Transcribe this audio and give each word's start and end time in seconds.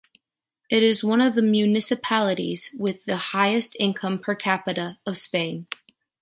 It 0.67 0.81
is 0.81 1.03
one 1.03 1.21
of 1.21 1.35
the 1.35 1.43
municipalities 1.43 2.71
with 2.75 3.05
the 3.05 3.17
highest 3.17 3.77
income 3.79 4.17
per 4.17 4.33
capita 4.33 4.97
of 5.05 5.15
Spain. 5.15 5.67